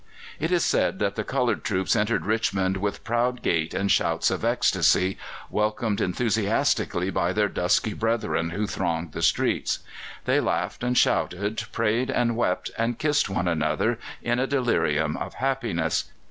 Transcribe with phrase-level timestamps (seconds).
[0.39, 4.43] It is said that the coloured troops entered Richmond with proud gait and shouts of
[4.43, 5.15] ecstasy,
[5.51, 9.77] welcomed enthusiastically by their dusky brethren who thronged the streets.
[10.25, 15.35] They laughed and shouted, prayed and wept, and kissed one another in a delirium of
[15.35, 16.05] happiness.